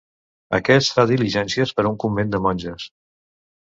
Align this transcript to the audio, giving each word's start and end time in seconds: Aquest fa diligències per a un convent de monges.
Aquest 0.59 0.95
fa 0.95 1.05
diligències 1.11 1.73
per 1.81 1.85
a 1.87 1.91
un 1.93 1.99
convent 2.05 2.33
de 2.33 2.41
monges. 2.47 2.89